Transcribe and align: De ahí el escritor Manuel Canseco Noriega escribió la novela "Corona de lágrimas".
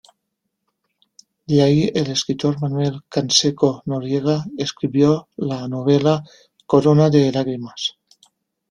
De 1.45 1.61
ahí 1.61 1.91
el 1.93 2.09
escritor 2.09 2.59
Manuel 2.59 3.01
Canseco 3.07 3.83
Noriega 3.85 4.43
escribió 4.57 5.27
la 5.35 5.67
novela 5.67 6.23
"Corona 6.65 7.11
de 7.11 7.31
lágrimas". 7.31 7.99